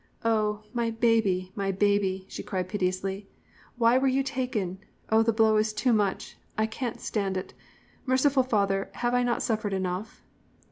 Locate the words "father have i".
8.41-9.21